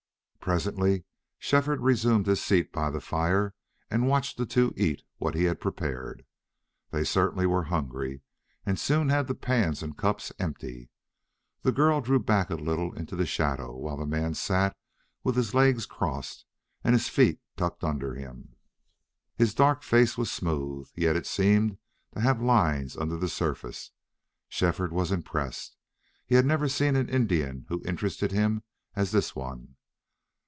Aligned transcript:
Presently 0.41 1.05
Shefford 1.37 1.81
resumed 1.81 2.25
his 2.25 2.41
seat 2.43 2.73
by 2.73 2.89
the 2.89 2.99
fire 2.99 3.53
and 3.91 4.07
watched 4.07 4.37
the 4.39 4.45
two 4.47 4.73
eat 4.75 5.03
what 5.19 5.35
he 5.35 5.43
had 5.43 5.61
prepared. 5.61 6.25
They 6.89 7.03
certainly 7.03 7.45
were 7.45 7.65
hungry 7.65 8.21
and 8.65 8.79
soon 8.79 9.09
had 9.09 9.27
the 9.27 9.35
pans 9.35 9.83
and 9.83 9.95
cups 9.95 10.31
empty. 10.39 10.89
Then 11.61 11.71
the 11.71 11.75
girl 11.75 12.01
drew 12.01 12.17
back 12.17 12.49
a 12.49 12.55
little 12.55 12.91
into 12.93 13.15
the 13.15 13.27
shadow, 13.27 13.75
while 13.77 13.97
the 13.97 14.07
man 14.07 14.33
sat 14.33 14.75
with 15.23 15.35
his 15.35 15.53
legs 15.53 15.85
crossed 15.85 16.45
and 16.83 16.95
his 16.95 17.07
feet 17.07 17.39
tucked 17.55 17.83
under 17.83 18.15
him. 18.15 18.55
His 19.37 19.53
dark 19.53 19.83
face 19.83 20.17
was 20.17 20.31
smooth, 20.31 20.89
yet 20.95 21.15
it 21.15 21.27
seemed 21.27 21.77
to 22.15 22.19
have 22.19 22.41
lines 22.41 22.97
under 22.97 23.15
the 23.15 23.29
surface. 23.29 23.91
Shefford 24.49 24.91
was 24.91 25.11
impressed. 25.11 25.77
He 26.25 26.33
had 26.33 26.47
never 26.47 26.67
seen 26.67 26.95
an 26.95 27.09
Indian 27.09 27.67
who 27.69 27.83
interested 27.85 28.31
him 28.31 28.63
as 28.95 29.11
this 29.11 29.35
one. 29.35 29.75